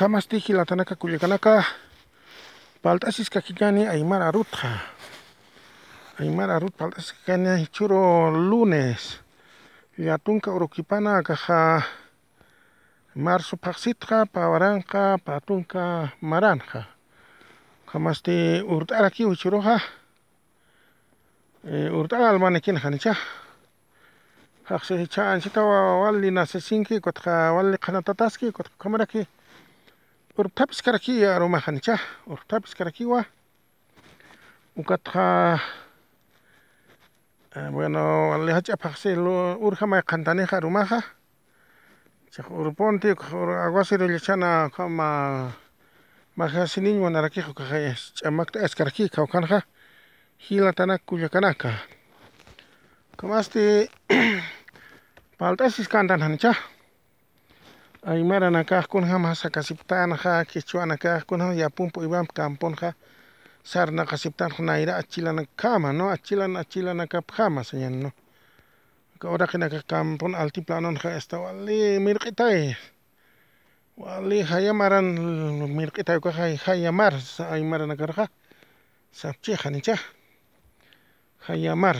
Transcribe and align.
kamasti 0.00 0.38
hilatanaka 0.40 0.96
kullakanaka 0.96 1.64
palt'asis 2.82 3.28
kakikani 3.30 3.84
Aymar 3.84 4.22
Arutqa 4.22 4.68
Aymar 6.20 6.50
Arut 6.50 6.72
palt'asis 6.72 7.12
kakani 7.12 7.66
churo 7.68 8.30
lunes. 8.32 9.20
Llatunka 9.98 10.52
urukipana 10.56 11.22
kaja 11.22 11.82
marzo 13.14 13.56
paqsitqa 13.56 14.24
pawaranqa 14.32 15.18
patunka 15.20 16.08
maranqa 16.20 16.84
kamasti 17.92 18.64
urt'ara 18.64 19.10
kiwi 19.10 19.36
churuqa 19.36 19.80
urt'ara 21.92 22.30
almanikina 22.30 22.80
qanicha 22.80 23.12
haqsi 24.64 25.06
ch'anchita 25.12 25.60
wali 26.02 26.30
nasisinki 26.30 27.00
kutqa 27.04 27.52
wali 27.52 27.76
qhanatatasqi 27.76 28.48
kutqa 28.56 28.72
kamaraki 28.78 29.28
urqtapis 30.40 30.80
karaki 30.82 31.14
arumaqanicha 31.26 31.96
urqtapis 32.32 32.72
karakiwa 32.78 33.24
ukatqa 34.80 35.60
bueno 37.76 38.02
wali 38.30 38.52
hach'apaqsi 38.56 39.16
urja 39.66 39.86
mayqantaniqa 39.86 40.56
arumaqa 40.56 41.00
chaqa 42.32 42.50
urpunti 42.54 43.10
aguas 43.66 43.88
sirullachana 43.88 44.70
kama 44.70 45.52
majasiniña 46.38 47.00
munarakiqa 47.04 47.52
kay 47.52 47.92
ch'amakta 48.16 48.64
eskaraki 48.64 49.10
kawqanqa 49.10 49.58
hilatanaka 50.46 51.04
kullakanaka 51.04 51.70
kamasti 53.18 53.90
palt'asis 55.38 55.88
kantanjanicha 55.88 56.54
Aymara 58.02 58.64
kaqkunaqa 58.64 59.18
masakasiptanaqa 59.18 60.44
quichuana 60.48 60.96
kaqkunaqa 60.96 61.54
yapun 61.54 61.90
p'uymanpi 61.92 62.32
camponaqa 62.32 62.94
sarnaqa 63.62 64.16
siptanaqa 64.16 64.62
nayra 64.62 64.96
achilanakama 64.96 65.92
no 65.92 66.08
achilana 66.08 66.60
achilanakapaqma 66.60 67.62
señal 67.62 67.92
no. 67.92 68.10
Uraqinaka 69.22 69.82
campona 69.86 70.38
altiplanonaqa 70.38 71.10
hasta 71.12 71.36
wali 71.44 72.00
mirq'itay 72.00 72.74
wali 74.00 74.42
hayamaran 74.42 75.04
mirq'itaykuqa 75.76 76.56
hayamar 76.64 77.12
Aymara 77.52 77.96
karqa 78.00 78.28
sapchiqa 79.12 79.68
nicha 79.70 79.96
hayamar 81.46 81.96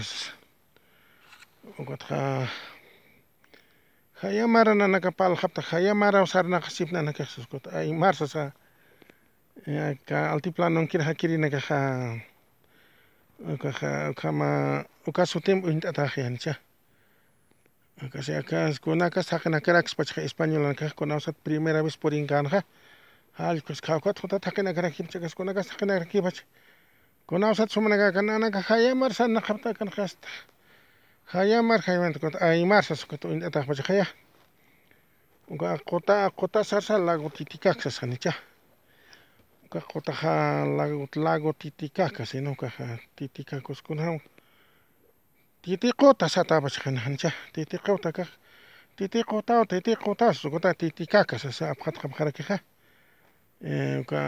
ukatqa 4.21 4.29
hayamara 4.29 4.75
nanaka 4.75 5.11
palqapta 5.11 5.63
hayamara 5.63 6.27
sarnaqa 6.27 6.71
sipnanaka 6.71 7.25
aymarsasqa 7.73 8.53
ka 10.07 10.33
altiplanonkina 10.33 11.05
hakirinakaqa 11.05 12.21
ukaqa 13.55 14.11
ukama 14.11 14.85
uka 15.07 15.27
sutinpi 15.27 15.69
uynt'ataqa 15.69 16.29
nicha 16.31 16.59
kasi 18.13 18.35
akas 18.35 18.79
kunaka 18.81 19.23
saqinakarakaspachqa 19.23 20.23
española 20.23 20.75
kaqkunawsaq 20.75 21.35
primera 21.45 21.83
vez 21.83 21.97
purinkanaqa 21.97 22.63
allqush 23.39 23.81
qhawqata 23.81 24.21
jutata 24.21 24.51
haqinakarajkipacha 24.51 25.21
kaskunaka 25.21 25.63
haqinarakipach 25.63 26.45
kunawsata 27.27 27.73
sumakaka 27.73 28.23
nanaka 28.23 28.61
hayamar 28.61 29.13
sarnaqapta 29.13 29.75
kanqa 29.75 30.03
hasta 30.03 30.29
hayamar 30.29 30.39
chaymanta 30.39 30.49
kutin 30.49 30.60
aymarsas 31.33 33.07
kutin 33.07 33.31
uynt'ataqpacha 33.31 33.83
qaya 33.83 34.07
uka 35.49 35.79
quta 35.87 36.31
quta 36.31 36.65
sarsa 36.65 36.99
lago 36.99 37.31
titicaca 37.31 37.81
kasqanicha 37.83 38.33
uka 39.65 39.81
qutaqa 39.81 40.67
lago 40.77 41.07
lago 41.17 41.53
titicaca 41.53 42.27
sino 42.27 42.51
ukaqa 42.53 42.99
titicacuskuna 43.17 44.19
titiquta 45.63 46.29
satapacha 46.29 46.81
qanicha 46.83 47.31
titiquta 47.53 48.13
kaq 48.13 48.29
titiquta 48.97 49.65
titiqutapas 49.67 50.45
ukutaqa 50.45 50.75
titicacas 50.75 51.63
apaqata 51.63 52.01
qapaqarakiqa 52.01 52.59
uka 54.01 54.19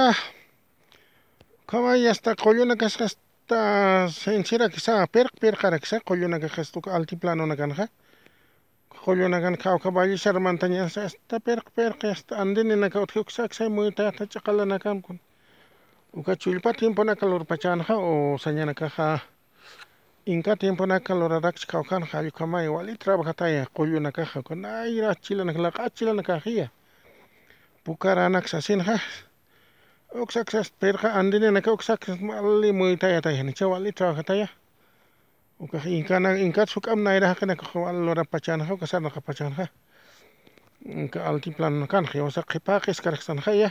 kamay 1.67 2.07
hasta 2.07 2.35
qulluna 2.35 2.75
kasqa 2.75 3.03
hasta 3.03 4.09
sincera 4.09 4.69
kisa 4.69 5.07
pirq 5.07 5.31
pirqara 5.41 5.79
kisa 5.79 5.99
qullunakaqa 5.99 6.55
hasta 6.57 6.79
altiplanona 6.91 7.55
kanqa 7.55 7.87
qullunakana 9.01 9.57
jawqa 9.57 9.89
vallisharmantaña 9.93 10.83
hasta 10.83 11.39
pirq 11.39 11.65
pirq 11.75 12.03
hasta 12.03 12.35
utqa 13.03 13.19
uksaksa 13.19 13.69
muytayta 13.69 14.25
chaqalanakanku 14.27 15.15
uka 16.13 16.35
chullpa 16.35 16.73
tiemponaka 16.73 17.25
lurpachanaqa 17.25 17.95
o 17.97 18.37
sañanakaqa 18.37 19.19
inka 20.25 20.55
tiemponaka 20.55 21.13
luraraksha 21.15 21.67
kawqanqa 21.67 22.19
allqumay 22.19 22.67
wali 22.67 22.97
trabajataya 22.97 23.65
qullunakaqa 23.75 24.43
kunayra 24.47 25.09
achilanaka 25.09 25.83
achilanakajiya 25.87 26.67
pukaranaksa 27.83 28.57
asinaqa 28.57 28.99
uksaksa 30.23 30.63
pirqa 30.79 31.07
andininaka 31.19 31.71
uksaksa 31.71 32.17
wali 32.21 32.71
muytayatayanicha 32.71 33.67
wali 33.67 33.91
trabajataya 33.91 34.47
uka 35.63 35.79
inkana 35.87 36.29
inkata 36.45 36.71
suk'aman 36.75 37.03
nayrajaqinaqa 37.07 37.79
wali 37.79 37.99
lurapachanaqa 38.05 38.73
uka 38.75 38.85
sarnaqapachanaqa 38.91 39.65
inka 40.85 41.19
altiplano 41.29 41.87
kanqa 41.87 42.17
yawsa 42.19 42.43
qhipaqis 42.51 42.99
karqsanaqaya 43.05 43.69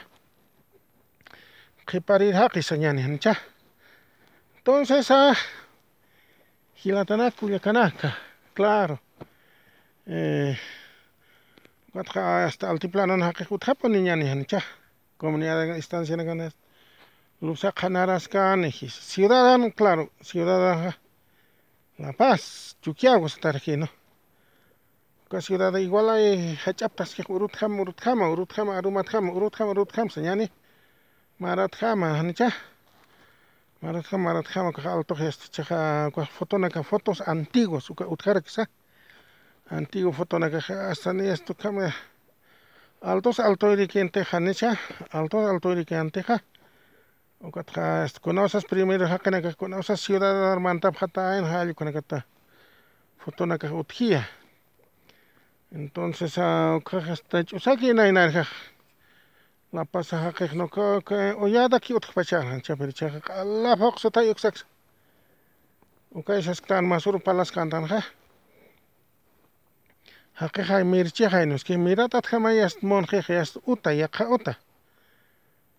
qhiparirqaqis 1.88 2.68
ñani 2.82 3.02
nicha 3.12 3.34
entonces 4.56 5.08
hilatanaka 6.80 7.36
kullakanaka 7.38 8.08
claro 8.56 8.96
watqa 11.94 12.20
hasta 12.48 12.64
altiplanona 12.72 13.24
haqiqa 13.28 13.52
utqapuni 13.54 14.00
ñani 14.08 14.24
nicha 14.34 14.60
comunidad 15.20 15.76
estancianaqa 15.76 16.52
Lusaqa 17.42 17.88
narasqani 17.90 18.70
ciudadano 19.12 19.66
claro 19.78 20.04
ciudadanja 20.22 21.01
La 21.98 22.12
Paz 22.14 22.76
Chuquiaguas 22.80 23.38
tarjino 23.38 23.86
ciudad 25.40 25.74
igualay 25.76 26.56
hach'aptasqa 26.64 27.24
urutqama 27.28 27.82
urutqama 27.82 28.30
urutqama 28.32 28.76
arumatqama 28.78 29.32
urutqama 29.32 29.70
urutqamsa 29.72 30.20
ñani 30.20 30.46
maratqama 31.38 32.22
nicha? 32.22 32.48
Maratqama 33.82 34.24
maratqama 34.24 34.72
kaq 34.72 34.86
altoqa 34.86 35.30
chaqa 35.52 36.10
fotonaka 36.36 36.82
fotos 36.82 37.20
antiguos 37.26 37.90
utqara 37.90 38.40
kisa 38.40 38.66
antiguo 39.70 40.12
fotonakaqa 40.12 40.88
hasta 40.88 41.12
ni 41.12 41.28
esto 41.28 41.54
altos 43.02 43.38
altoyrikintiqa 43.40 44.40
nicha? 44.40 44.76
Altos 45.12 45.44
altoyrikantiqa 45.50 46.40
ukatqa 47.42 48.06
kunawsas 48.22 48.64
primero 48.64 49.06
haqinaka 49.06 49.52
kunawsas 49.58 50.00
ciudadmantapaq 50.04 51.00
hatayanqa 51.00 51.60
allqukunakata 51.60 52.22
fotonakaq 53.24 53.72
utjiya 53.82 54.22
entonces 55.72 56.38
ukaq 56.78 57.02
hasta 57.10 57.44
ch'usaki 57.44 57.94
naynarijaq 57.94 58.50
La 59.72 59.84
Paz 59.84 60.10
haqiq 60.12 60.52
ñuqa 60.52 60.84
uyadaki 61.44 61.94
utqapacharqan 61.96 62.60
chaypiri 62.60 62.92
chayqa 62.92 63.20
q'alapa 63.26 63.88
uqsutay 63.88 64.28
uksaksa 64.30 64.64
ukayshas 66.14 66.60
Tanmasuru 66.60 67.18
Palacio 67.18 67.54
kantanqa 67.54 68.02
haqiqa 70.40 70.84
mirchiqa 70.84 71.46
nisque 71.46 71.74
miratataq 71.86 72.38
may 72.44 72.60
munqiqa 72.82 73.32
yasta 73.32 73.58
uta 73.66 73.90
yaqa 73.92 74.28
uta 74.36 74.54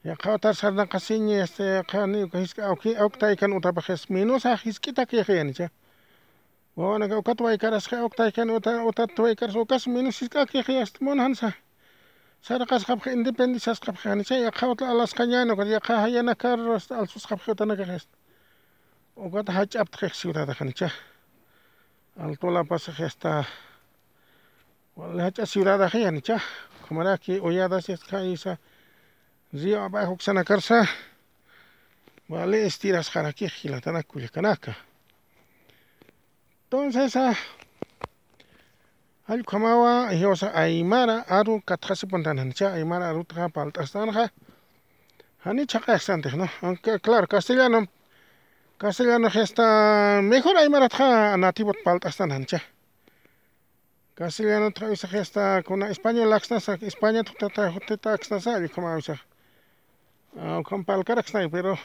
yaqa 0.04 0.34
uta 0.36 0.54
sarnaqa 0.54 1.00
siñi 1.00 1.36
este 1.40 1.84
qani 1.88 2.24
uka 2.24 2.38
hisk'a 2.38 2.64
awktaykan 3.04 3.54
utapaq 3.54 3.88
minusaq 4.10 4.60
hisk'itaka 4.66 5.18
yaqyanicha 5.18 5.70
wawanaka 6.76 7.18
ukata 7.18 7.44
waykarasqa 7.44 7.96
awktaykan 8.04 8.50
uta 8.50 8.84
utata 8.84 9.24
waykarasqa 9.24 9.62
ukas 9.62 9.88
minus 9.88 10.20
hisk'aka 10.22 10.58
yaqyasqa 10.58 11.00
munansa 11.06 11.54
sarqasqapaq 12.42 13.08
independizasqapaq 13.16 14.16
nicha 14.20 14.36
yaqa 14.36 14.68
uta 14.74 14.92
alasqañana 14.92 15.54
yaqa 15.76 16.08
yana 16.10 16.36
carro 16.36 16.76
alsusqapaq 16.76 17.48
utanakaq 17.56 18.04
ukata 19.16 19.52
hach'aptaq 19.54 20.14
ciudadaqa 20.14 20.66
nicha 20.66 20.90
alto 22.20 22.52
La 22.52 22.64
Paz 22.64 22.88
hasta 22.88 23.46
Walacha 24.96 25.46
ciudad 25.46 25.82
aji 25.82 26.06
anicha 26.06 26.40
kamaraki 26.88 27.40
olladas 27.40 27.90
kaisa 29.54 29.66
río 29.66 29.84
abajo 29.84 30.18
ksanakarsa 30.18 30.88
vale 32.30 32.66
estiras 32.66 33.12
jaraki 33.14 33.48
hilatana 33.48 34.04
kulikanaka 34.04 34.74
entonces 36.64 37.16
allku 39.28 39.52
kamawa 39.52 40.10
hiosa 40.10 40.52
aymara 40.54 41.26
aru 41.30 41.62
katjasipantananicha 41.66 42.74
aymara 42.74 43.10
arutaja 43.10 43.50
palt'astanaja 43.50 44.30
janicha 45.46 45.80
qejsantaj 45.80 46.34
no? 46.36 46.48
Aunque 46.62 47.00
claro 47.00 47.28
castellano. 47.28 47.88
Castellano 48.78 49.30
hasta 49.30 50.20
mejor 50.24 50.58
aymarataja 50.58 51.38
nativo 51.38 51.74
palt'astanancha 51.84 52.60
castellano 54.16 54.72
hasta 54.76 55.08
hasta 55.08 55.64
kuna 55.64 55.90
español 55.90 56.34
aksnasa 56.34 56.74
españa 56.82 57.24
tata 57.24 57.74
tata 57.88 58.14
aksnasa 58.14 58.56
allku 58.56 58.82
Ah, 60.36 60.62
compal 60.66 61.04
karax 61.06 61.34
nai 61.34 61.48
pero 61.48 61.78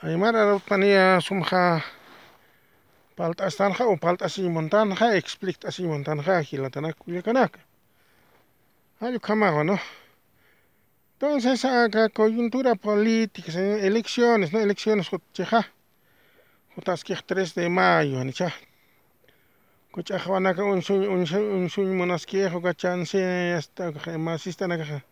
aymara 0.00 0.58
panía 0.68 1.20
sumja 1.20 1.84
palta 3.14 3.46
estanja 3.46 3.84
o 3.84 3.96
palta 3.98 4.24
así 4.24 4.48
montanja 4.48 5.14
explict 5.20 5.66
así 5.66 5.82
montanja 5.84 6.42
gilatana 6.48 6.94
cuyacanaca 6.94 7.60
ayu 9.00 9.18
ah, 9.18 9.26
camago 9.26 9.64
no 9.64 9.76
entonces 11.12 11.62
acá 11.66 12.08
coyuntura 12.08 12.74
política 12.74 13.52
elecciones 13.88 14.50
no 14.52 14.58
elecciones 14.58 15.10
cheja 15.34 15.60
jotas 16.74 17.04
que 17.04 17.14
3 17.14 17.54
de 17.54 17.68
mayo 17.68 18.24
nicha 18.24 18.48
kuchaja 19.92 20.30
wanaka 20.30 20.64
un 20.64 20.80
suñ 20.80 21.02
un 21.58 21.68
suñ 21.68 21.88
monasquejo 22.00 22.62
cachanse 22.62 23.52
hasta 23.58 23.92
masista 24.16 24.66
nakaja 24.66 25.04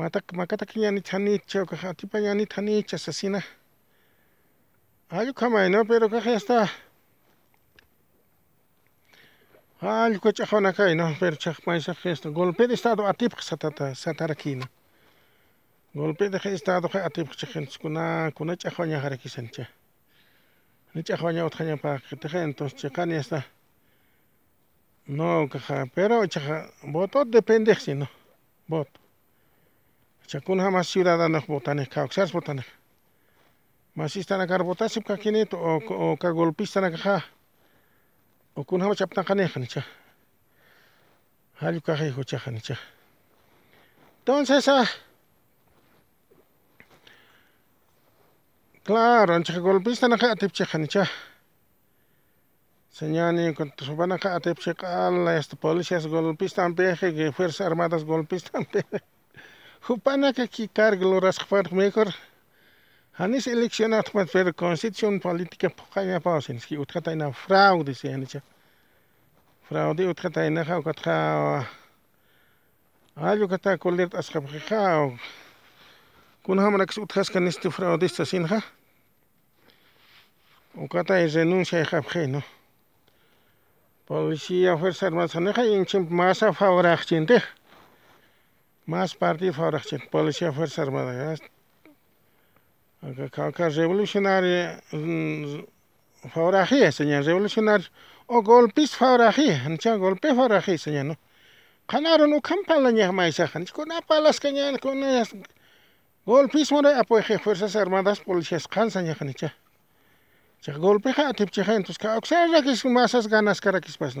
matak 0.00 0.32
makataka 0.32 0.80
ñanita 0.80 1.10
janicha 1.12 1.60
atipa 1.90 2.20
ñanita 2.20 2.54
janicha 2.56 2.96
asesina 2.96 3.40
allku 5.10 5.34
kamay 5.34 5.68
no 5.68 5.84
pero 5.84 6.08
kaja 6.08 6.36
hasta 6.36 6.56
allku 9.80 10.32
ch'ajwanakay 10.36 10.94
no 10.96 11.06
pero 11.20 11.36
chaqmaysaj 11.36 12.32
golpe 12.32 12.66
de 12.68 12.74
estado 12.74 13.02
atipaq 13.06 13.42
satata 13.42 13.94
sataraki 13.94 14.54
no. 14.56 14.66
Golpe 15.94 16.30
de 16.30 16.38
estadoqa 16.56 17.04
atipaq 17.04 17.36
kuna 17.80 18.30
kuna 18.36 18.56
ch'ajwañajarakishancha 18.56 19.64
ch'ajwañawatqañapaqtaqa 21.06 22.38
entonces 22.48 22.80
chaqani 22.80 23.14
hasta 23.20 23.44
no 25.06 25.48
kaja 25.52 25.86
pero 25.94 26.26
chaja 26.26 26.56
voto 26.94 27.24
dependejsi 27.24 27.94
no. 27.94 28.06
Voto 28.68 28.99
chakuna 30.30 30.70
mas 30.70 30.86
ciudadano 30.86 31.40
votanej 31.48 31.88
kawsash 31.88 32.32
votanej 32.32 32.68
mashistanakar 33.94 34.62
votasip 34.62 35.04
kakinito 35.04 35.56
o 35.58 36.16
ka 36.16 36.30
golpistanakaja 36.32 37.22
o 38.54 38.64
kunama 38.64 38.94
chaptanqanej 38.94 39.56
nicha 39.58 39.82
allku 41.60 41.80
kajayju 41.86 42.24
chaja 42.24 42.50
nicha 42.50 42.76
entonces 44.20 44.70
claro 48.86 49.34
anchaqa 49.34 49.60
golpistanaqa 49.60 50.30
atipchiqa 50.30 50.78
nicha 50.78 51.04
señani 52.98 53.54
supanaqa 53.82 54.36
atipchiqa 54.36 54.86
ala 55.08 55.36
este 55.36 55.56
policias 55.56 56.06
golpistanpiqa 56.06 57.06
que 57.16 57.32
fuerzas 57.32 57.66
armadas 57.66 58.04
golpistanpiqa 58.04 58.98
Jupanaka 59.86 60.46
ki 60.46 60.68
cargo 60.68 61.04
lurasqpanqa 61.10 61.74
mejor 61.74 62.08
hanis 63.18 63.46
eleccionatman 63.46 64.28
pero 64.32 64.52
constitución 64.52 65.20
política 65.20 65.68
puqañapawasin 65.70 66.60
ki 66.60 66.76
utqata 66.76 67.12
hina 67.12 67.32
fraude 67.32 67.94
sianicha 67.94 68.40
fraude 69.68 70.04
utqata 70.12 70.44
hinaqa 70.44 70.78
ukatqa 70.78 71.14
allukata 73.16 73.78
colerta 73.78 74.18
asqapqiqa 74.18 74.80
kunahamanakas 76.44 76.98
utqasqa 76.98 77.40
niste 77.40 77.70
fraudista 77.70 78.24
sinqa 78.24 78.60
ukata 80.74 81.14
renuncia 81.34 81.84
qapqi 81.84 82.26
no. 82.28 82.42
Policía 84.06 84.76
fuerza 84.76 85.06
armadas 85.06 85.34
hinaqa 85.34 85.64
inchimpi 85.64 86.12
masa 86.12 86.52
mas 88.90 89.10
partido 89.22 89.52
favoraqchin 89.58 90.00
policía 90.14 90.50
fuerza 90.56 90.82
armada 90.82 91.12
acá 93.48 93.68
revolucionario 93.80 94.62
favoraqi 96.34 96.78
señor 96.98 97.22
revolucionario 97.30 97.88
o 98.34 98.36
golpista 98.50 98.96
favoraqi 99.02 99.48
nicha 99.72 99.90
golpe 100.04 100.28
favoraqi 100.38 100.74
señor 100.86 101.06
no 101.10 101.16
ukampanla 102.40 102.90
ñajmaysaqa 102.98 103.58
kunapalasqa 103.76 104.48
ña 104.56 104.64
kuna 104.84 105.22
golpismora 106.26 106.90
apoyaje 107.00 107.38
fuerzas 107.44 107.72
armadas 107.82 108.18
policías 108.28 108.64
qansa 108.74 109.00
ñaqa 109.06 109.24
nicha 109.24 109.50
chaq 110.62 110.76
golpeqa 110.86 111.22
atipchiqa 111.30 111.72
entonces 111.78 111.98
kawsarakis 112.04 112.84
masas 112.98 113.24
ganas 113.34 113.58
karakispas 113.64 114.12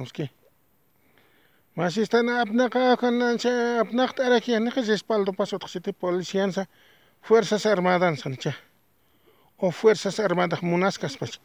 Masistana 1.80 2.42
apnaqa 2.42 2.96
kanancha 3.00 3.50
apnaqta 3.80 4.26
arakiyanika 4.26 4.82
respaldo 4.84 5.32
pasutqsiti 5.32 5.92
policiansa 5.92 6.66
fuerzas 7.26 7.64
armadas 7.64 8.26
ancha 8.26 8.52
o 9.56 9.70
fuerzas 9.70 10.20
armadas 10.20 10.60
munasqaspacha 10.62 11.40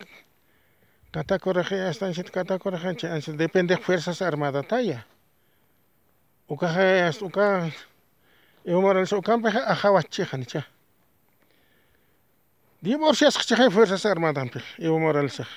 katakuraqi 1.14 1.78
astanchita 1.90 2.32
katakuraqancha 2.38 3.08
ancha 3.16 3.32
depende 3.44 3.78
fuerzas 3.78 4.22
armadataya 4.22 5.00
ukaqa 6.50 6.86
uka 7.28 7.72
Evo 8.66 8.82
Morales 8.82 9.14
ukanpiqa 9.14 9.62
ajawachiqa 9.74 10.38
nicha 10.38 10.62
divorciasqacha 12.84 13.72
fuerzas 13.72 14.06
armadanpiqa 14.06 14.68
Evo 14.80 15.00
Moralesqa 15.00 15.48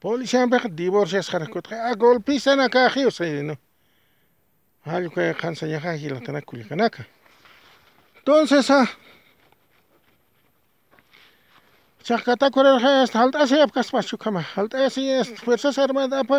policianpiqa 0.00 0.68
divorciasqaraqkutqa 0.68 1.74
a 1.90 1.94
golpisana 1.94 2.68
kaji 2.68 3.42
no 3.46 3.54
allku 4.96 5.20
qansañaqa 5.42 5.92
hilatana 6.00 6.40
kulikanaka 6.42 7.02
entonces 8.18 8.68
chaqkatakurarqa 12.06 12.90
hasta 13.00 13.18
halt'asiyap 13.22 13.70
kaspachu 13.76 14.16
kama 14.18 14.40
halt'asi 14.54 15.02
fuerzas 15.44 15.78
armadapa 15.78 16.38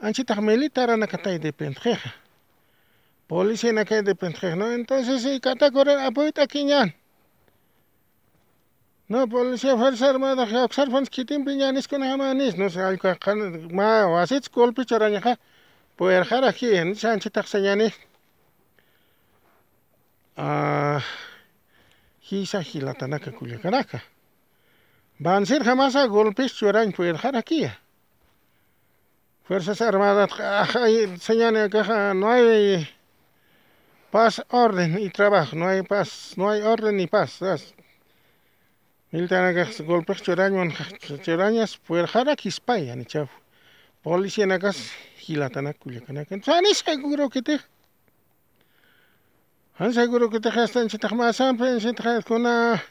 anchitaq 0.00 0.38
militar 0.40 0.90
anakatay 0.90 1.38
dependqiqa 1.38 2.10
policía 3.30 3.72
nakay 3.72 4.02
dependqiqa 4.02 4.56
no? 4.56 4.66
Entonces 4.72 5.22
katakurar 5.40 5.98
apuyta 6.08 6.46
kiñan. 6.46 6.92
No 9.08 9.28
policía 9.28 9.76
fuerza 9.76 10.10
armada 10.10 10.46
kawsarpanis 10.46 11.10
kitinpi 11.10 11.52
ña 11.60 11.72
niskuna 11.72 12.12
ama 12.14 12.34
nis 12.34 12.56
no 12.56 12.66
allku 12.66 13.08
ma 13.72 14.06
wasichis 14.06 14.50
golpicharañaqa 14.50 15.32
puerjaraqki 16.00 16.68
nish 16.88 17.04
anchitaqsa 17.04 17.58
ñani 17.60 17.88
hisa 22.28 22.60
hilatanaka 22.68 23.30
kulikanaka 23.38 23.98
Bansirqa 25.24 25.74
masa 25.76 26.06
golpes 26.08 26.56
churañ 26.58 26.88
puerjaraqkiya 26.96 27.72
Fuerzas 29.44 29.80
Armadas 29.82 30.30
señala 31.26 31.68
que 31.68 31.82
no 32.20 32.30
hay 32.32 32.88
paz, 34.10 34.42
orden 34.48 34.98
y 34.98 35.10
trabajo, 35.10 35.54
no 35.56 35.68
hay 35.68 35.82
paz, 35.82 36.32
no 36.36 36.48
hay 36.50 36.62
orden 36.62 36.96
ni 36.96 37.08
paz. 37.08 37.40
Miltana 39.10 39.52
que 39.52 39.82
golpes 39.82 40.22
churañas 40.22 41.76
puerjara 41.86 42.36
kispaya 42.36 42.96
ni 42.96 43.04
chaf. 43.04 43.39
Policía 44.02 44.46
nakas 44.46 44.92
hilatana 45.26 45.72
kulikanaka. 45.74 46.34
Entonces, 46.34 46.58
ani 46.58 46.74
seguro 46.74 47.28
que 47.28 47.42
te 47.42 47.60
Han 49.80 49.94
seguro 49.94 50.28
que 50.28 50.40
te 50.40 50.50
gestan 50.52 50.88
chitaqmasan 50.88 51.56
pensin 51.56 51.94
kuna 52.26 52.82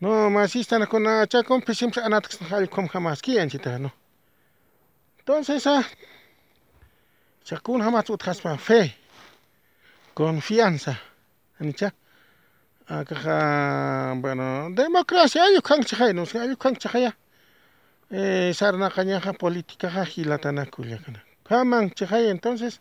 no 0.00 0.30
masistan 0.30 0.84
kuna 0.86 1.26
chakon 1.28 1.62
pisim 1.62 1.92
anatak 2.02 2.32
halkom 2.50 2.88
jamás 2.88 3.22
kian 3.22 3.48
chita 3.48 3.78
no. 3.78 3.92
Entonces, 5.18 5.64
ah, 5.68 5.84
chakun 7.44 7.82
jamás 7.82 8.10
utkaspa 8.10 8.58
fe, 8.58 8.96
confianza, 10.12 11.00
anicha. 11.60 11.94
Acá, 12.88 14.14
bueno, 14.16 14.70
democracia, 14.70 15.44
ayo 15.44 15.62
kang 15.62 15.84
chakay, 15.84 16.14
no, 16.14 16.22
ayo 16.22 16.56
kang 16.56 16.76
chakaya. 16.76 17.16
Eh, 18.10 18.52
sarnaqañaqa 18.54 19.32
políticaqa 19.32 20.04
hilatanakulla 20.04 20.98
kaman 21.44 21.90
chay 21.90 22.28
entonces. 22.28 22.80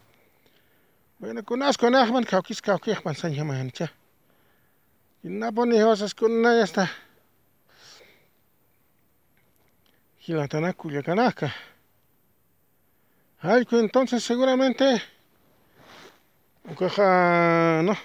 Bueno 1.20 1.44
kunaskunaqman 1.44 2.25
kawkis 2.25 2.62
kawkiyaqman 2.62 3.15
sañamayanicha 3.15 3.88
napuni 5.24 5.77
hiwasaskunna 5.77 6.53
ya 6.60 6.63
está 6.63 6.88
hilatanakulla 10.27 11.01
kanaka 11.03 11.50
Algo 13.41 13.79
entonces 13.79 14.24
seguramente. 14.24 15.01
Ukaja 16.72 17.82
no. 17.84 17.96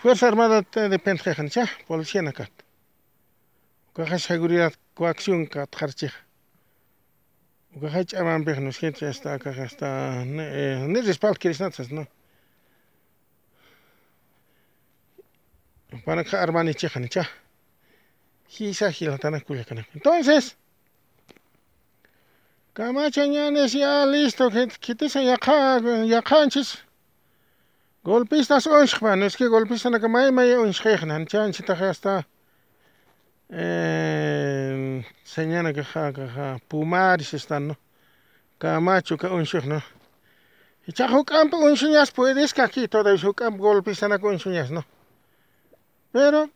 Fuerza 0.00 0.28
Armada 0.28 0.62
depende 0.62 1.28
de 1.28 1.68
policía 1.86 2.22
nakat 2.22 2.50
ukaja 3.98 4.18
seguridad 4.18 4.72
coacción 4.98 5.46
kat 5.46 5.70
harchija 5.80 6.18
ukaja 7.76 8.04
chaman 8.04 8.44
pej 8.44 8.58
nos 8.60 8.78
gente 8.82 9.06
hasta 9.06 9.34
acá 9.34 9.50
hasta 9.50 9.88
ne 10.24 11.00
respaldo 11.02 11.38
que 11.38 11.50
natas 11.50 11.90
no? 11.90 12.04
Para 16.04 16.24
que 16.24 16.36
armani 16.36 16.74
cheja 16.74 16.98
ni 17.00 17.08
cha 17.08 17.24
hisa 18.54 18.90
hilatana 18.90 19.40
kuya 19.40 19.64
kana 19.64 19.86
entonces 19.94 20.56
Kamachañanes 22.78 23.72
ya 23.72 24.06
listo, 24.06 24.50
que 24.50 24.68
quitisa 24.68 25.20
yaqa 25.20 25.80
yaqanchis. 26.06 26.78
Golpistas 28.04 28.68
unshqman, 28.68 29.24
es 29.24 29.36
que 29.36 29.48
golpista 29.48 29.90
na 29.90 29.98
kamay 29.98 30.30
may 30.30 30.54
unshqeqnan, 30.54 31.26
chanchita 31.26 31.74
hasta 31.74 32.20
eh 32.20 32.37
señana 35.24 35.72
que 35.72 35.84
ja 35.84 36.12
que 36.12 36.28
ja 36.28 36.58
pumaris 36.68 37.34
están, 37.34 37.68
¿no? 37.68 37.76
Camacho 38.58 39.16
ka 39.16 39.28
unshq, 39.28 39.64
¿no? 39.64 39.82
Y 40.86 40.92
chajo 40.92 41.24
campo 41.24 41.58
unshuñas 41.58 42.10
puedes 42.10 42.54
que 42.54 42.62
aquí 42.62 42.88
todavía 42.88 43.20
su 43.20 43.34
campo 43.34 43.62
golpista 43.62 44.08
na 44.08 44.16
unshuñas, 44.16 44.70
¿no? 44.70 44.84
Pero 46.12 46.50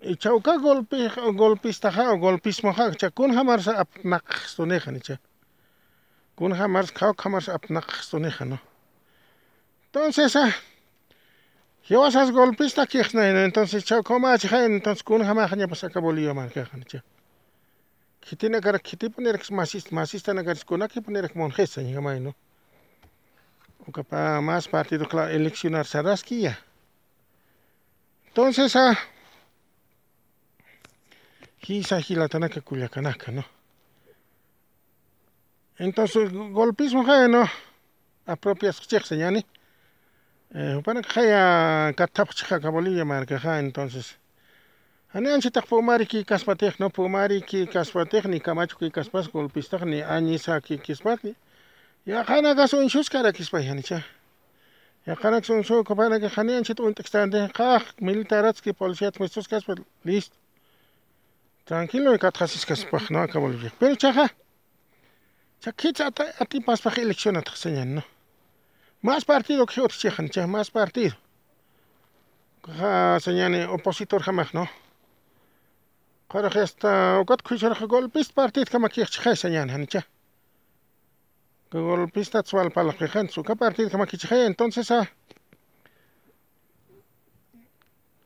y 0.00 0.16
chauka 0.16 0.56
golpi 0.58 1.08
golpista 1.34 1.90
ja 1.90 2.12
golpismo 2.16 2.72
ja 2.72 2.94
chakun 2.94 3.36
hamarsa 3.36 3.80
apnaq 3.80 4.26
stonejan 4.46 5.00
cha. 5.00 5.18
kun 6.36 6.52
jamás 6.52 6.92
kau 6.92 7.14
jamás 7.16 7.48
apnak 7.48 7.88
no 8.44 8.58
entonces 9.86 10.36
ah 10.36 10.52
yo 11.88 12.06
esas 12.06 12.30
golpista 12.30 12.86
que 12.86 13.02
entonces 13.12 13.84
chao 13.84 14.02
coma 14.02 14.34
entonces 14.34 15.02
kun 15.02 15.24
jamás 15.24 15.50
ya 15.56 15.68
pasa 15.68 15.88
que 15.88 15.98
bolillo 15.98 16.34
man 16.34 16.50
que 16.50 16.64
cha 16.86 17.04
kiti 18.20 18.48
na 18.48 18.60
cara 18.60 18.78
kiti 18.78 19.08
poner 19.08 19.40
masista 19.50 19.94
masista 19.94 20.34
na 20.34 20.42
cara 20.44 20.60
kuna 20.66 20.88
que 20.88 21.00
poner 21.00 21.30
monjes 21.34 21.78
ni 21.78 21.94
jamás 21.94 22.20
no 22.20 22.34
o 23.86 23.92
capa 23.92 24.40
más 24.40 24.66
partido 24.68 25.06
claro 25.06 25.30
eleccionar 25.30 25.86
saraski 25.86 26.40
ya. 26.40 26.58
Entonces 28.28 28.74
ah 28.74 28.98
Kisa 31.66 31.98
hilatana 31.98 32.48
que 32.48 32.60
culiacanaka, 32.60 33.32
¿no? 33.32 33.44
Entonces, 35.78 36.32
golpismo 36.32 37.02
no 37.02 37.44
apropias 38.24 38.80
chexeñani. 38.80 39.44
Eh, 40.54 40.80
para 40.84 41.02
que 41.02 41.20
haya 41.20 41.92
katap 41.92 42.30
chica 42.32 42.60
cabolilla 42.60 43.04
marca 43.04 43.36
ha 43.36 43.58
entonces. 43.58 44.16
Ani 45.12 45.28
anchi 45.28 45.50
tak 45.50 45.66
pumari 45.66 46.06
ki 46.06 46.24
kaspatech 46.24 46.78
no 46.78 46.88
pumari 46.88 47.42
ki 47.42 47.66
kaspatech 47.66 48.26
ni 48.26 48.38
kamacho 48.40 48.78
ki 48.78 48.90
kaspas 48.90 49.28
golpistach 49.28 49.82
ni 49.82 50.02
anisa 50.02 50.60
ki 50.60 50.78
kispat 50.78 51.24
ni. 51.24 51.34
Ya 52.06 52.24
kana 52.24 52.54
gas 52.54 52.72
un 52.74 52.88
shus 52.88 53.08
kara 53.10 53.32
kispa 53.32 53.60
yani 53.60 53.82
cha. 53.82 54.04
Ya 55.04 55.16
kana 55.16 55.42
son 55.42 55.64
so 55.64 55.82
kopana 55.82 56.20
que 56.20 56.28
hani 56.28 56.52
anchi 56.54 56.74
un 56.78 56.94
textande 56.94 57.52
kah 57.52 57.82
militarats 58.00 58.62
ki 58.62 58.72
policiat 58.72 59.18
mestos 59.18 59.48
kaspa 59.48 59.74
listo. 60.04 60.36
Tranquilo 61.66 62.16
katjasis 62.18 62.64
kaspa 62.64 63.00
no 63.10 63.26
cabolilla. 63.26 63.72
Pero 63.80 63.96
ati 66.38 66.60
pas 66.60 66.80
pa 66.80 66.90
elección 67.00 67.36
atxañan, 67.36 67.94
¿no? 67.96 68.15
Más 69.02 69.24
partido 69.24 69.66
que 69.66 69.80
otros 69.80 69.98
chejan, 69.98 70.30
más 70.48 70.70
partido. 70.70 71.16
Ja, 72.78 73.20
señane, 73.20 73.66
opositor 73.66 74.22
jamás, 74.22 74.52
¿no? 74.52 74.68
Ahora 76.28 76.50
que 76.50 76.62
está, 76.62 77.20
o 77.20 77.24
cat 77.24 77.40
cuichar 77.42 77.78
que 77.78 77.86
golpist 77.86 78.32
partido 78.32 78.66
que 78.66 78.78
maquich 78.78 79.08
chay, 79.08 79.36
señane, 79.36 79.72
hancha. 79.72 80.06
Que 81.70 81.78
golpista 81.78 82.42
tsual 82.42 82.72
para 82.72 82.88
los 82.88 82.96
quejan, 82.96 83.28
su 83.28 83.44
partido 83.44 83.88
que 83.88 83.96
maquich 83.96 84.26
chay, 84.26 84.46
entonces 84.46 84.90
ah. 84.90 85.02
a. 85.02 85.08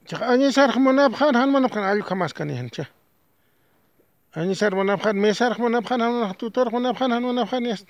Chakañi 0.07 0.50
sar 0.53 0.79
monab 0.81 1.15
khan 1.15 1.37
han 1.37 1.53
manab 1.53 1.71
khan 1.71 1.85
ayu 1.85 2.03
kamas 2.03 2.33
kani 2.33 2.57
hancha. 2.57 2.89
Añi 4.35 4.55
sar 4.57 4.73
monab 4.75 5.03
khan, 5.03 5.17
mesar 5.17 5.59
monab 5.59 5.85
khan, 5.87 6.00
han 6.00 6.12
monab 6.12 6.37
tutor 6.39 6.71
monab 6.73 6.97
khan, 6.97 7.12
han 7.12 7.23
monab 7.23 7.49
khan, 7.50 7.65
yest. 7.65 7.87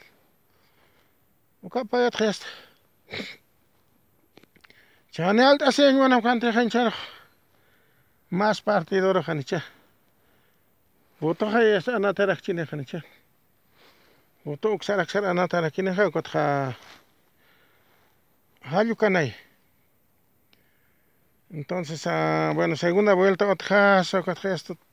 Ukapayat 1.63 2.19
yest. 2.21 2.43
Ukapayat 2.43 2.51
yest. 2.51 2.70
Chane 5.11 5.45
alt 5.45 5.63
asen 5.63 5.99
manapjan 5.99 6.41
te 6.41 6.53
khanchar. 6.53 6.95
Más 8.31 8.63
partidor 8.63 9.23
khanicha. 9.25 9.61
Voto 11.21 11.51
khay 11.51 11.77
es 11.77 11.89
ana 11.89 12.15
tarak 12.15 12.41
chine 12.43 12.67
khanicha. 12.67 13.03
Voto 14.45 14.73
uksar 14.73 15.01
aksar 15.01 15.25
ana 15.25 15.49
tarak 15.49 15.75
chine 15.75 15.95
khay 15.95 16.11
kot 16.11 16.29
kha. 16.29 16.75
Halu 18.63 18.95
kanai. 18.95 19.35
Entonces, 21.51 22.07
uh, 22.07 22.55
bueno, 22.55 22.77
segunda 22.77 23.15
vuelta, 23.15 23.49
otra 23.49 24.03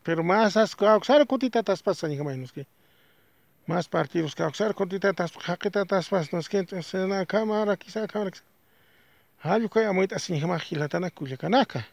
pero 0.02 0.24
más 0.24 0.58
auxar 0.58 1.28
cotitatas 1.28 1.84
pasan, 1.84 2.12
hija 2.12 2.24
que 2.52 2.66
más 3.68 3.88
partidos 3.88 4.34
que 4.36 4.44
auxar 4.44 4.74
cotitatas, 4.74 5.32
jaquetatas 5.34 6.10
pasan, 6.10 6.42
que 6.44 6.58
entonces 6.60 6.94
en 6.94 7.10
la 7.10 7.26
cámara, 7.26 7.78
quizá 7.78 8.08
cámara, 8.08 8.32
hallo 9.44 9.70
que 9.70 9.86
amoit 9.86 10.14
así, 10.14 10.34
hija 10.36 10.48
más 10.48 10.64
gilatana, 10.64 11.10
cuya 11.12 11.38
canaca. 11.38 11.88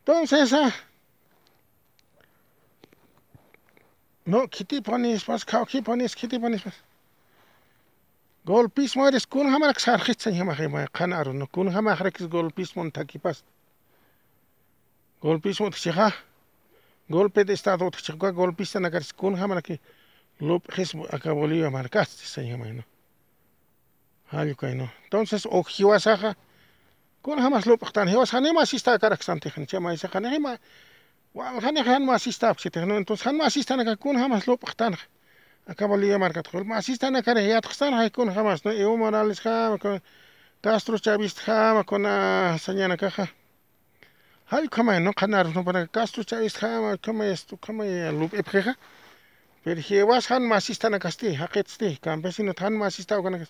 Entonces, 0.00 0.52
ah, 0.52 0.72
no, 4.24 4.48
¿qué 4.48 4.82
pones, 4.82 5.24
pues, 5.24 5.44
¿qué 5.44 5.82
pones, 5.82 6.14
qué 6.16 6.40
pones, 6.40 6.62
pues? 6.62 6.88
golpis 8.48 8.96
eres 8.96 9.26
kun 9.26 9.46
hamarak 9.52 9.78
sarkhitsan 9.78 10.34
yamahima 10.34 10.86
qanaru 10.96 11.32
no 11.34 11.46
kun 11.46 11.68
hamakrakis 11.68 12.26
golpis 12.34 12.74
mon 12.76 12.90
takipas 12.90 13.44
golpis 15.20 15.60
mon 15.60 15.70
tchiha 15.70 16.08
golpe 17.10 17.44
de 17.44 17.52
estado 17.52 17.90
tchiha 17.90 18.32
golpis 18.32 18.74
nakaris 18.76 19.12
kun 19.12 19.34
hamaraki 19.36 19.76
lop 19.76 19.82
akabolio 21.10 21.70
markas 21.70 22.08
señama 22.08 22.66
no 22.66 22.84
no. 24.74 24.90
Entonces 25.04 25.46
o 25.46 25.62
hiwasaja 25.62 26.36
kun 27.22 27.38
hamas 27.38 27.66
lop 27.66 27.82
khtan 27.82 28.08
hiwas 28.08 28.32
hanema 28.34 28.66
sista 28.66 28.98
karaksan 28.98 29.40
tekhan 29.40 29.66
chama 29.66 29.92
isa 29.92 30.08
khanema 30.08 30.58
wa 31.34 31.60
khanema 31.60 31.98
ma 32.00 32.18
sista 32.18 32.54
psitehno 32.54 32.96
entonces 32.96 33.26
han 33.26 33.36
ma 33.36 33.50
sista 33.50 33.76
nakun 33.76 33.96
kun 33.96 34.16
hamas 34.16 34.46
lop 34.46 34.64
khtan 34.64 34.96
Akabalía 35.68 36.18
marca 36.18 36.42
tjol 36.42 36.64
mas 36.64 36.88
istan 36.88 37.16
a 37.16 37.22
care 37.22 37.46
ya 37.46 37.60
txtan 37.60 37.92
hay 37.92 38.10
con 38.10 38.32
jamás 38.32 38.64
no 38.64 38.70
Evo 38.72 38.96
Morales 38.96 39.40
jama 39.40 39.76
con 39.76 40.02
Castro 40.62 40.98
Chavista 40.98 41.42
jama 41.42 41.84
con 41.84 42.06
a 42.06 42.56
señana 42.58 42.96
caja. 42.96 43.28
Hay 44.46 44.68
como 44.68 44.98
no 44.98 45.12
canar 45.12 45.54
no 45.54 45.62
para 45.62 45.86
Castro 45.86 46.24
Chavista 46.24 46.60
jama 46.60 46.96
como 46.96 47.22
esto? 47.22 47.58
Como 47.58 47.84
lup 47.84 48.32
epjeja 48.32 48.78
pero 49.68 50.06
was 50.06 50.30
han 50.30 50.48
mas 50.48 50.70
istan 50.70 50.94
a 50.94 50.98
casti 50.98 51.34
haqet 51.34 51.68
sti 51.68 51.98
campesino 52.00 52.54
tan 52.54 52.72
mas 52.78 52.98
ista 52.98 53.20
con 53.20 53.46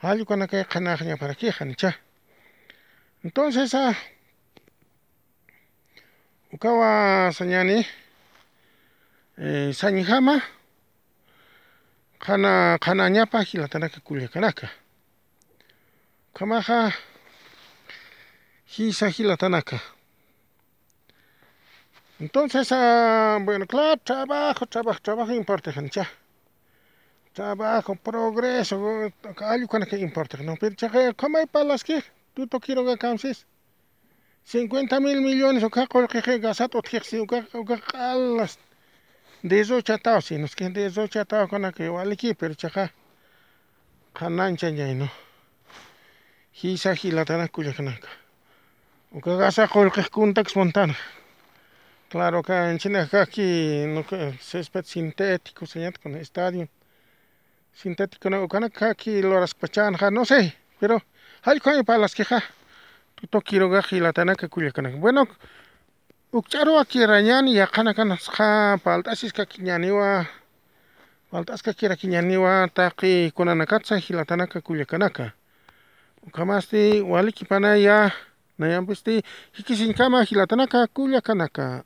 hay 0.00 0.24
con 0.24 0.46
que 0.46 0.64
canar 0.64 1.00
para 1.18 1.34
que 1.34 1.52
jancha 1.52 1.98
entonces 3.22 3.74
ah 3.74 3.94
ukawa 6.50 7.30
señani 7.32 7.84
eh 9.36 9.72
sañijama 9.74 10.40
kana 12.18 12.78
kana 12.80 13.10
nyapa 13.10 13.42
hila 13.42 13.68
tanaka 13.68 14.00
kulia 14.00 14.28
kanaka. 14.28 14.70
Kamaha 16.32 16.92
hisa 18.64 19.08
hila 19.08 19.36
tanaka 19.36 19.78
entonces 22.22 22.70
uh, 22.70 23.38
bueno 23.42 23.66
claro 23.66 23.96
trabajo 23.96 24.64
trabajo 24.66 25.00
trabajo 25.02 25.32
importa 25.32 25.72
hancha 25.74 26.08
trabajo 27.32 27.96
progreso 27.96 29.10
algo 29.38 29.68
kana 29.68 29.86
que 29.86 29.98
importa 29.98 30.38
no? 30.38 30.54
Pero 30.60 30.74
chaje 30.76 31.14
como 31.14 31.38
hay 31.38 31.46
palas 31.46 31.82
que 31.82 32.04
tú 32.34 32.46
to 32.46 32.60
quiero 32.60 32.84
que 32.86 32.96
camses 32.96 33.46
50 34.44 35.00
mil 35.00 35.20
millones 35.20 35.64
o 35.64 35.70
que 35.70 36.22
que 36.22 36.38
gasat 36.38 36.72
o 36.76 36.82
que 36.82 36.98
o 36.98 37.26
que 37.26 37.38
o 37.58 37.64
que 37.64 37.76
desochatado 39.42 40.20
sino 40.20 40.44
es 40.44 40.54
que 40.54 40.68
desochatado 40.68 41.48
kanaka 41.48 41.90
waliki 41.90 42.34
pero 42.34 42.54
chaqa 42.54 42.92
qanancha 44.12 44.70
ña 44.70 45.10
kisa 46.52 46.94
hilatanaka 46.94 47.52
kullakanaka 47.54 48.08
ñukaqa 49.12 49.46
asha 49.48 49.66
qullqikunataqa 49.72 50.52
montana 50.54 50.94
claro 52.12 52.42
chaynaqa 52.44 53.08
kaqki 53.24 53.46
ñuka 53.94 54.16
cesped 54.48 54.84
sintetico 54.84 55.64
ñataq 55.64 56.04
estadio. 56.20 56.68
Sinteticokunaka 57.80 58.44
ukanaka 58.44 58.78
kaqki 58.92 59.22
loraspacha 59.22 59.90
no 60.10 60.24
se 60.26 60.52
pero 60.78 61.00
allqu 61.48 61.70
parlaskija 61.86 62.38
tuto 63.16 63.40
kiruqa 63.40 63.80
hilatanaka 63.90 64.48
kullakanaka 64.48 64.96
bueno 64.98 65.22
uk 66.32 66.48
ch'aruwa 66.50 66.84
kira 66.84 67.22
ñani 67.22 67.54
yaqana 67.56 67.94
kanasqa 67.94 68.76
palt'asis 68.84 69.32
kaqki 69.32 69.62
ña 69.62 69.78
niwa 69.78 70.26
palt'aska 71.30 71.72
kiraki 71.72 72.06
ña 72.12 72.20
niwataqi 72.20 73.32
kunanakacha 73.34 73.96
hilatanaka 73.96 74.60
kullakanaka 74.60 75.32
uka 76.26 76.44
masti 76.44 77.00
waliki 77.00 77.44
pana 77.44 77.76
ya 77.76 78.12
nayanpisti 78.58 79.22
kikin 79.54 79.76
shinkama 79.76 80.22
hilatanaka 80.28 80.86
kullakanaka 80.86 81.84